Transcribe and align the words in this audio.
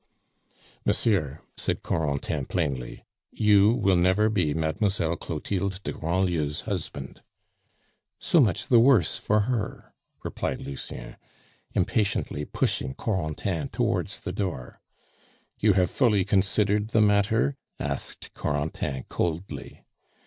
"Monsieur," 0.83 1.41
said 1.55 1.83
Corentin 1.83 2.47
plainly, 2.47 3.03
"you 3.31 3.69
will 3.73 3.95
never 3.95 4.29
be 4.29 4.51
Mademoiselle 4.51 5.15
Clotilde 5.15 5.79
de 5.83 5.91
Grandlieu's 5.93 6.61
husband." 6.61 7.21
"So 8.17 8.41
much 8.41 8.65
the 8.69 8.79
worse 8.79 9.19
for 9.19 9.41
her!" 9.41 9.93
replied 10.23 10.59
Lucien, 10.59 11.17
impatiently 11.73 12.45
pushing 12.45 12.95
Corentin 12.95 13.69
towards 13.69 14.21
the 14.21 14.33
door. 14.33 14.81
"You 15.59 15.73
have 15.73 15.91
fully 15.91 16.25
considered 16.25 16.87
the 16.87 17.01
matter?" 17.01 17.55
asked 17.79 18.33
Corentin 18.33 19.03
coldly. 19.03 19.83